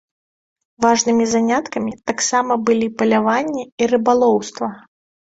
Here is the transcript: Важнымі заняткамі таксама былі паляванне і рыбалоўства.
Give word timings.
Важнымі 0.85 1.27
заняткамі 1.33 1.93
таксама 2.11 2.57
былі 2.71 2.87
паляванне 3.03 3.63
і 3.67 3.83
рыбалоўства. 3.93 4.73